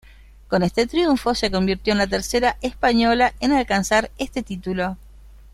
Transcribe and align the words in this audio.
Con 0.47 0.63
este 0.63 0.87
triunfo 0.87 1.35
se 1.35 1.51
convirtió 1.51 1.91
en 1.91 1.99
la 1.99 2.07
tercera 2.07 2.57
española 2.63 3.35
en 3.39 3.51
alcanzar 3.51 4.09
este 4.17 4.41
título. 4.41 4.97